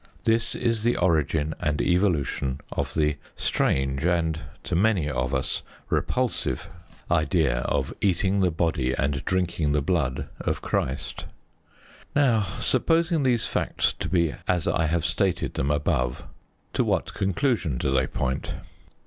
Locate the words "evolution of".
1.79-2.95